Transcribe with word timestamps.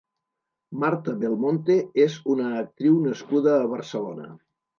Marta 0.83 1.13
Belmonte 1.23 1.75
és 2.07 2.15
una 2.37 2.49
actriu 2.63 2.97
nascuda 3.05 3.55
a 3.61 3.71
Barcelona. 3.77 4.29